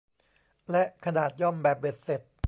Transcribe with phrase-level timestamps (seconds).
[0.71, 2.21] และขนาดย่อมแบบเบ็ดเสร็จ